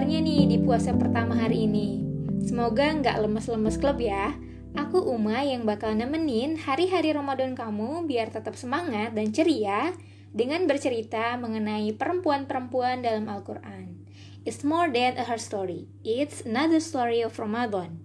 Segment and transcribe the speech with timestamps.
[0.00, 2.00] kabarnya nih di puasa pertama hari ini?
[2.40, 4.32] Semoga nggak lemes-lemes klub ya.
[4.72, 9.92] Aku Uma yang bakal nemenin hari-hari Ramadan kamu biar tetap semangat dan ceria
[10.32, 14.08] dengan bercerita mengenai perempuan-perempuan dalam Al-Quran.
[14.48, 15.84] It's more than a her story.
[16.00, 18.00] It's another story of Ramadan.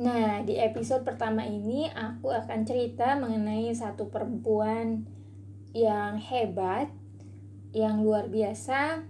[0.00, 5.04] Nah, di episode pertama ini aku akan cerita mengenai satu perempuan
[5.76, 6.88] yang hebat,
[7.76, 9.04] yang luar biasa,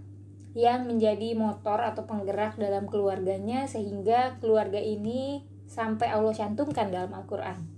[0.57, 7.69] yang menjadi motor atau penggerak dalam keluarganya sehingga keluarga ini sampai Allah cantumkan dalam Al-Quran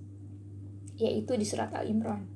[0.99, 2.27] yaitu di surat Al-Imran.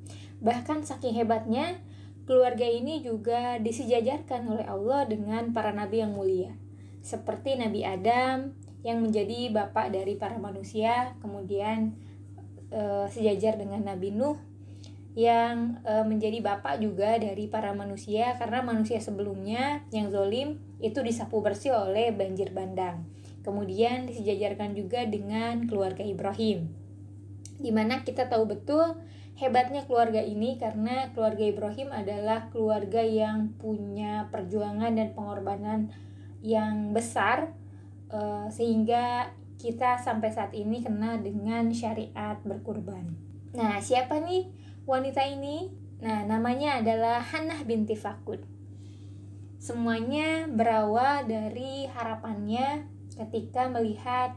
[0.42, 1.78] Bahkan saking hebatnya
[2.27, 6.55] keluarga ini juga disejajarkan oleh Allah dengan para nabi yang mulia
[7.02, 8.55] seperti Nabi Adam
[8.86, 11.98] yang menjadi bapak dari para manusia kemudian
[12.70, 14.38] e, sejajar dengan Nabi Nuh
[15.12, 21.44] yang e, menjadi bapak juga dari para manusia karena manusia sebelumnya yang zolim itu disapu
[21.44, 23.04] bersih oleh banjir bandang.
[23.44, 26.72] Kemudian disejajarkan juga dengan keluarga Ibrahim.
[27.60, 28.96] Di mana kita tahu betul
[29.36, 35.92] hebatnya keluarga ini karena keluarga Ibrahim adalah keluarga yang punya perjuangan dan pengorbanan
[36.41, 37.52] yang besar
[38.08, 43.14] e, sehingga kita sampai saat ini kena dengan syariat berkurban.
[43.52, 45.70] Nah, siapa nih wanita ini,
[46.02, 48.42] nah namanya adalah Hannah binti Fakud.
[49.62, 54.34] Semuanya berawal dari harapannya ketika melihat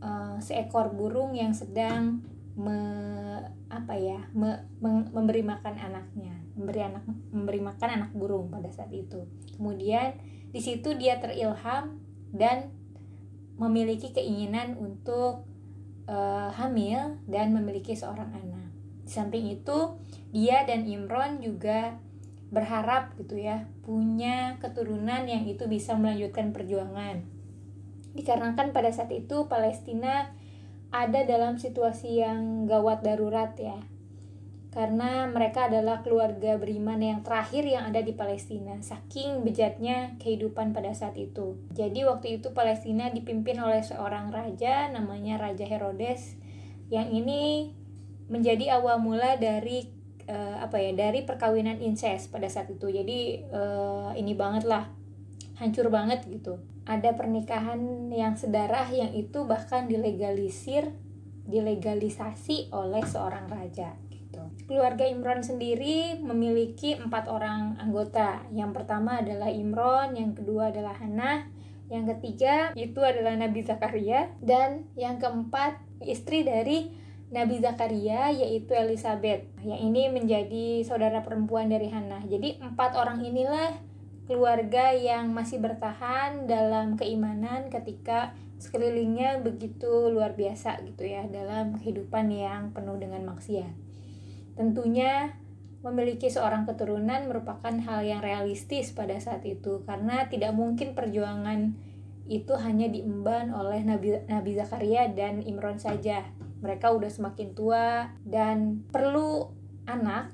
[0.00, 2.24] uh, seekor burung yang sedang
[2.56, 2.78] me,
[3.68, 8.92] apa ya me, me, memberi makan anaknya, memberi anak memberi makan anak burung pada saat
[8.92, 9.28] itu.
[9.56, 10.16] Kemudian
[10.52, 12.00] di situ dia terilham
[12.32, 12.72] dan
[13.56, 15.44] memiliki keinginan untuk
[16.08, 18.61] uh, hamil dan memiliki seorang anak.
[19.02, 19.98] Di samping itu,
[20.30, 21.98] dia dan Imron juga
[22.52, 27.24] berharap gitu ya, punya keturunan yang itu bisa melanjutkan perjuangan.
[28.12, 30.36] Dikarenakan pada saat itu Palestina
[30.92, 33.80] ada dalam situasi yang gawat darurat ya.
[34.72, 40.96] Karena mereka adalah keluarga beriman yang terakhir yang ada di Palestina, saking bejatnya kehidupan pada
[40.96, 41.60] saat itu.
[41.76, 46.40] Jadi waktu itu Palestina dipimpin oleh seorang raja namanya Raja Herodes
[46.88, 47.72] yang ini
[48.30, 49.88] menjadi awal mula dari
[50.28, 52.86] uh, apa ya dari perkawinan incest pada saat itu.
[52.90, 54.90] Jadi uh, ini banget lah
[55.58, 56.58] hancur banget gitu.
[56.82, 60.90] Ada pernikahan yang sedarah yang itu bahkan dilegalisir
[61.42, 64.42] dilegalisasi oleh seorang raja gitu.
[64.70, 68.46] Keluarga Imron sendiri memiliki empat orang anggota.
[68.54, 71.50] Yang pertama adalah Imron yang kedua adalah Hannah
[71.92, 76.88] yang ketiga itu adalah Nabi Zakaria dan yang keempat istri dari
[77.32, 82.20] Nabi Zakaria yaitu Elizabeth yang ini menjadi saudara perempuan dari Hannah.
[82.28, 83.72] Jadi empat orang inilah
[84.28, 92.30] keluarga yang masih bertahan dalam keimanan ketika sekelilingnya begitu luar biasa gitu ya dalam kehidupan
[92.30, 93.74] yang penuh dengan maksiat.
[94.54, 95.34] Tentunya
[95.82, 101.74] memiliki seorang keturunan merupakan hal yang realistis pada saat itu karena tidak mungkin perjuangan
[102.30, 106.22] itu hanya diemban oleh Nabi Nabi Zakaria dan Imron saja
[106.62, 109.50] mereka udah semakin tua dan perlu
[109.84, 110.30] anak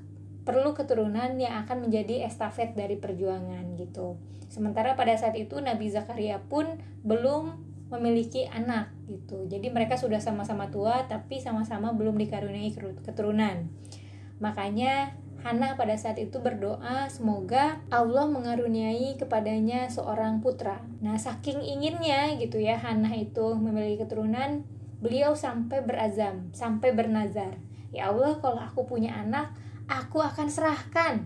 [0.49, 4.17] perlu keturunan yang akan menjadi estafet dari perjuangan gitu.
[4.49, 9.45] Sementara pada saat itu Nabi Zakaria pun belum memiliki anak gitu.
[9.45, 12.73] Jadi mereka sudah sama-sama tua tapi sama-sama belum dikaruniai
[13.05, 13.69] keturunan.
[14.41, 20.83] Makanya Hana pada saat itu berdoa semoga Allah mengaruniai kepadanya seorang putra.
[20.99, 24.67] Nah, saking inginnya gitu ya Hana itu memiliki keturunan,
[24.99, 27.59] beliau sampai berazam, sampai bernazar.
[27.89, 29.55] Ya Allah, kalau aku punya anak,
[29.89, 31.25] aku akan serahkan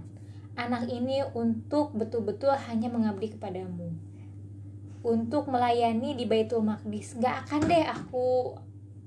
[0.53, 3.89] anak ini untuk betul-betul hanya mengabdi kepadamu.
[5.03, 7.19] Untuk melayani di Baitul Maqdis.
[7.19, 8.56] Gak akan deh aku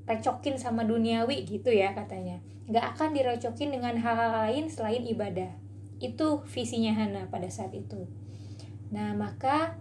[0.04, 2.42] recokin sama duniawi gitu ya katanya.
[2.68, 5.48] Gak akan direcokin dengan hal-hal lain selain ibadah.
[5.96, 8.04] Itu visinya Hana pada saat itu.
[8.92, 9.80] Nah, maka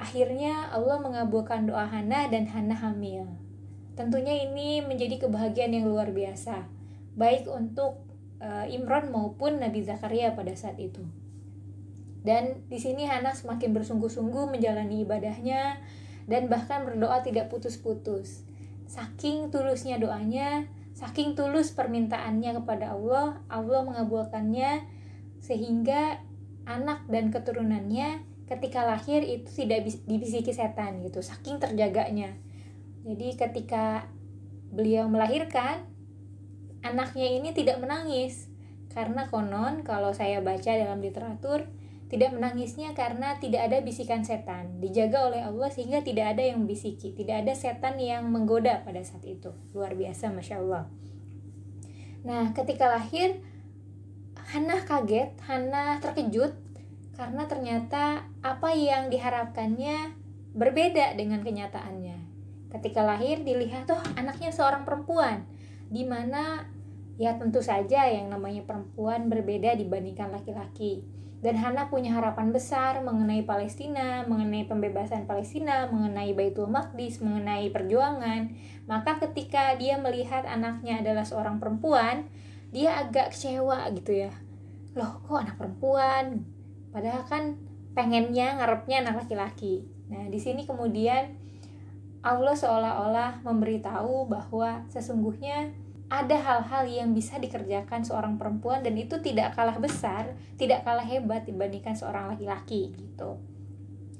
[0.00, 3.30] akhirnya Allah mengabulkan doa Hana dan Hana hamil.
[3.98, 6.66] Tentunya ini menjadi kebahagiaan yang luar biasa,
[7.18, 8.06] baik untuk
[8.40, 11.04] uh, Imron maupun Nabi Zakaria pada saat itu.
[12.20, 15.80] Dan di sini Hana semakin bersungguh-sungguh menjalani ibadahnya
[16.28, 18.44] dan bahkan berdoa tidak putus-putus.
[18.84, 24.84] Saking tulusnya doanya, saking tulus permintaannya kepada Allah, Allah mengabulkannya
[25.40, 26.20] sehingga
[26.68, 32.36] anak dan keturunannya ketika lahir itu tidak dibisiki setan gitu, saking terjaganya
[33.00, 34.04] jadi ketika
[34.68, 35.88] beliau melahirkan,
[36.84, 38.52] anaknya ini tidak menangis.
[38.90, 41.70] Karena konon kalau saya baca dalam literatur
[42.10, 44.82] tidak menangisnya karena tidak ada bisikan setan.
[44.82, 49.22] Dijaga oleh Allah sehingga tidak ada yang bisiki tidak ada setan yang menggoda pada saat
[49.22, 49.54] itu.
[49.70, 50.90] Luar biasa masya Allah.
[52.26, 53.38] Nah ketika lahir
[54.50, 56.58] Hana kaget Hana terkejut
[57.14, 60.18] karena ternyata apa yang diharapkannya
[60.50, 62.19] berbeda dengan kenyataannya
[62.70, 65.46] ketika lahir dilihat tuh anaknya seorang perempuan
[65.90, 66.64] di mana
[67.20, 71.02] ya tentu saja yang namanya perempuan berbeda dibandingkan laki-laki
[71.40, 78.52] dan Hana punya harapan besar mengenai Palestina, mengenai pembebasan Palestina, mengenai Baitul Maqdis, mengenai perjuangan.
[78.84, 82.28] Maka ketika dia melihat anaknya adalah seorang perempuan,
[82.76, 84.32] dia agak kecewa gitu ya.
[84.92, 86.44] Loh, kok anak perempuan?
[86.92, 87.56] Padahal kan
[87.96, 89.88] pengennya ngarepnya anak laki-laki.
[90.12, 91.40] Nah, di sini kemudian
[92.20, 95.72] Allah seolah-olah memberitahu bahwa sesungguhnya
[96.10, 101.46] ada hal-hal yang bisa dikerjakan seorang perempuan dan itu tidak kalah besar, tidak kalah hebat
[101.46, 103.38] dibandingkan seorang laki-laki gitu.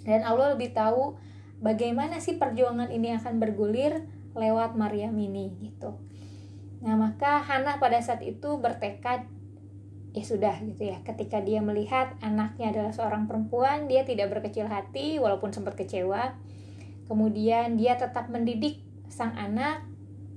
[0.06, 1.18] Dan Allah lebih tahu
[1.60, 5.98] bagaimana sih perjuangan ini akan bergulir lewat Maryam ini gitu.
[6.80, 9.28] Nah, maka Hana pada saat itu bertekad
[10.10, 10.98] ya sudah gitu ya.
[11.04, 16.38] Ketika dia melihat anaknya adalah seorang perempuan, dia tidak berkecil hati walaupun sempat kecewa.
[17.10, 18.78] Kemudian dia tetap mendidik
[19.10, 19.82] sang anak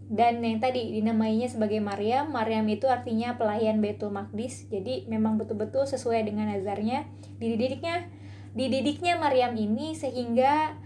[0.10, 2.34] dan yang tadi dinamainya sebagai Maryam.
[2.34, 4.66] Maryam itu artinya pelayan Betul Maqdis.
[4.74, 7.06] Jadi memang betul-betul sesuai dengan nazarnya
[7.38, 8.10] dididiknya
[8.58, 10.78] dididiknya Maryam ini sehingga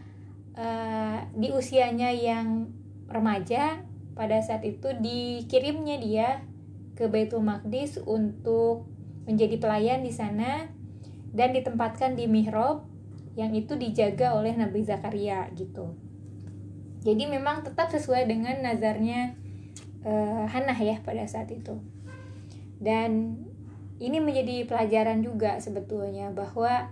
[0.59, 2.71] uh, di usianya yang
[3.07, 3.83] remaja
[4.15, 6.43] pada saat itu dikirimnya dia
[6.99, 8.91] ke Betul Maqdis untuk
[9.23, 10.67] menjadi pelayan di sana
[11.31, 12.87] dan ditempatkan di mihrab
[13.37, 15.93] yang itu dijaga oleh Nabi Zakaria gitu
[17.05, 19.37] jadi memang tetap sesuai dengan nazarnya
[20.01, 21.77] uh, Hannah ya pada saat itu
[22.81, 23.37] dan
[23.97, 26.89] ini menjadi pelajaran juga sebetulnya bahwa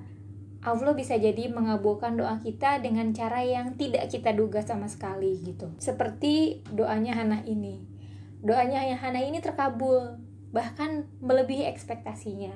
[0.65, 5.69] Allah bisa jadi mengabulkan doa kita dengan cara yang tidak kita duga sama sekali gitu.
[5.77, 7.86] Seperti doanya Hana ini.
[8.41, 10.18] Doanya Hana ini terkabul,
[10.50, 12.50] bahkan melebihi ekspektasinya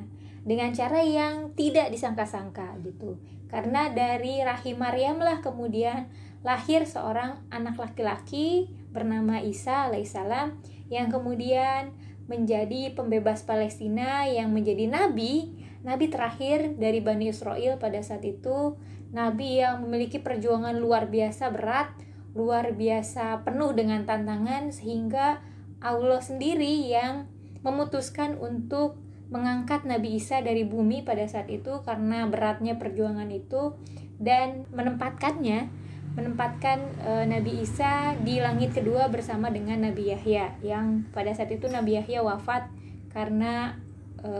[0.47, 3.19] dengan cara yang tidak disangka-sangka gitu.
[3.49, 6.07] Karena dari rahim Maryam lah kemudian
[6.45, 10.55] lahir seorang anak laki-laki bernama Isa alaihissalam
[10.87, 11.91] yang kemudian
[12.29, 18.77] menjadi pembebas Palestina yang menjadi nabi, nabi terakhir dari Bani Israel pada saat itu,
[19.09, 21.89] nabi yang memiliki perjuangan luar biasa berat,
[22.37, 25.41] luar biasa penuh dengan tantangan sehingga
[25.81, 27.25] Allah sendiri yang
[27.65, 33.77] memutuskan untuk mengangkat Nabi Isa dari bumi pada saat itu karena beratnya perjuangan itu
[34.17, 35.69] dan menempatkannya
[36.17, 41.69] menempatkan e, Nabi Isa di langit kedua bersama dengan Nabi Yahya yang pada saat itu
[41.69, 42.73] Nabi Yahya wafat
[43.13, 43.77] karena
[44.17, 44.31] e,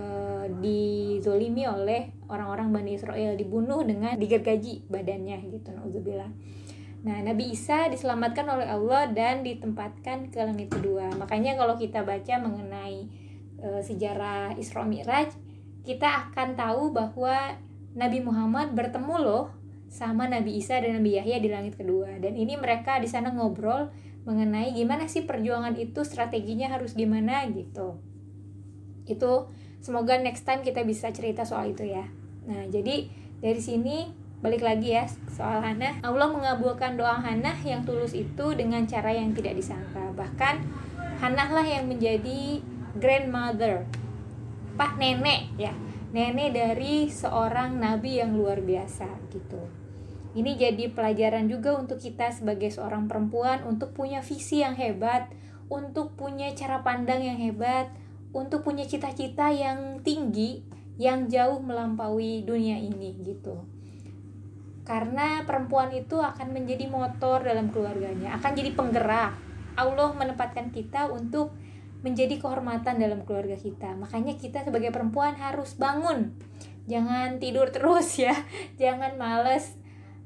[0.57, 6.33] dizolimi oleh orang-orang Bani Israel dibunuh dengan digergaji badannya gitu nauzubillah.
[6.99, 11.07] Nah, Nabi Isa diselamatkan oleh Allah dan ditempatkan ke langit kedua.
[11.15, 13.07] Makanya kalau kita baca mengenai
[13.59, 15.31] e, sejarah Isra Mi'raj,
[15.83, 17.55] kita akan tahu bahwa
[17.95, 19.45] Nabi Muhammad bertemu loh
[19.89, 22.21] sama Nabi Isa dan Nabi Yahya di langit kedua.
[22.21, 23.89] Dan ini mereka di sana ngobrol
[24.23, 27.97] mengenai gimana sih perjuangan itu strateginya harus gimana gitu.
[29.09, 29.49] Itu
[29.81, 32.05] semoga next time kita bisa cerita soal itu ya.
[32.45, 33.09] Nah jadi
[33.41, 35.99] dari sini balik lagi ya soal Hana.
[36.05, 40.13] Allah mengabulkan doa Hana yang tulus itu dengan cara yang tidak disangka.
[40.13, 40.55] Bahkan
[41.19, 42.61] Hana lah yang menjadi
[42.97, 43.85] grandmother
[44.79, 45.75] pak nenek ya
[46.09, 49.79] nenek dari seorang nabi yang luar biasa gitu
[50.37, 55.25] ini jadi pelajaran juga untuk kita sebagai seorang perempuan untuk punya visi yang hebat,
[55.73, 57.89] untuk punya cara pandang yang hebat,
[58.29, 60.61] untuk punya cita-cita yang tinggi,
[61.01, 63.65] yang jauh melampaui dunia ini gitu.
[64.85, 69.33] Karena perempuan itu akan menjadi motor dalam keluarganya, akan jadi penggerak.
[69.77, 71.57] Allah menempatkan kita untuk
[71.99, 73.95] menjadi kehormatan dalam keluarga kita.
[73.99, 76.31] Makanya kita sebagai perempuan harus bangun.
[76.87, 78.33] Jangan tidur terus ya.
[78.81, 79.75] Jangan males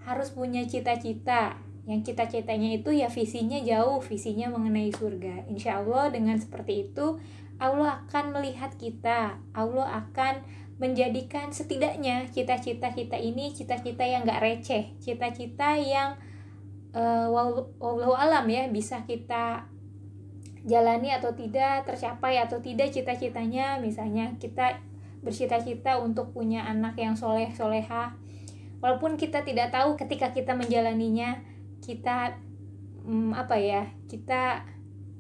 [0.04, 6.40] harus punya cita-cita yang cita-citanya itu ya visinya jauh visinya mengenai surga insya Allah dengan
[6.40, 7.20] seperti itu
[7.60, 10.48] Allah akan melihat kita Allah akan
[10.80, 16.16] menjadikan setidaknya cita-cita kita ini cita-cita yang gak receh cita-cita yang
[16.96, 17.28] uh,
[17.80, 19.68] wallahu alam ya bisa kita
[20.64, 23.80] jalani atau tidak tercapai atau tidak cita-citanya.
[23.80, 24.80] Misalnya kita
[25.24, 28.16] bercita-cita untuk punya anak yang soleh soleha
[28.84, 31.40] walaupun kita tidak tahu ketika kita menjalaninya
[31.80, 32.36] kita
[33.08, 34.68] hmm, apa ya kita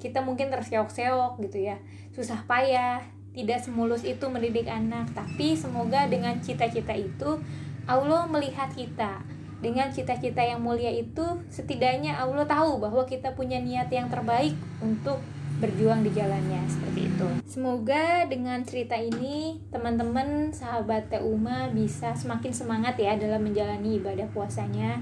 [0.04, 1.80] kita mungkin terseok-seok gitu ya.
[2.12, 3.00] Susah payah
[3.32, 7.40] tidak semulus itu mendidik anak, tapi semoga dengan cita-cita itu
[7.88, 9.24] Allah melihat kita.
[9.64, 14.52] Dengan cita-cita yang mulia itu, setidaknya Allah tahu bahwa kita punya niat yang terbaik
[14.84, 15.24] untuk
[15.64, 17.28] berjuang di jalannya seperti itu.
[17.48, 25.00] Semoga dengan cerita ini teman-teman sahabat Teuma bisa semakin semangat ya dalam menjalani ibadah puasanya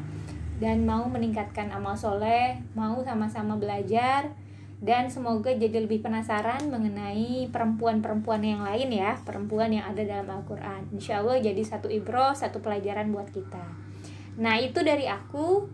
[0.61, 4.29] dan mau meningkatkan amal soleh, mau sama-sama belajar
[4.77, 10.93] dan semoga jadi lebih penasaran mengenai perempuan-perempuan yang lain ya, perempuan yang ada dalam Al-Quran.
[10.93, 13.90] Insya Allah jadi satu ibro, satu pelajaran buat kita.
[14.39, 15.67] Nah itu dari aku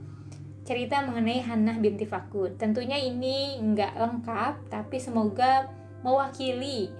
[0.68, 2.60] cerita mengenai Hannah binti Fakut.
[2.60, 5.72] Tentunya ini nggak lengkap, tapi semoga
[6.04, 6.92] mewakili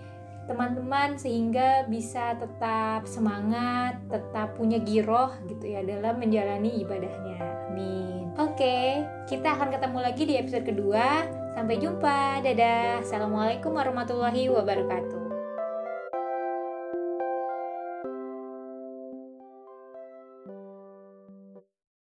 [0.48, 7.68] teman-teman sehingga bisa tetap semangat, tetap punya giroh gitu ya dalam menjalani ibadahnya.
[7.68, 8.32] Amin.
[8.40, 11.28] Oke, kita akan ketemu lagi di episode kedua.
[11.52, 12.40] Sampai jumpa.
[12.40, 13.04] Dadah.
[13.04, 15.27] Assalamualaikum warahmatullahi wabarakatuh.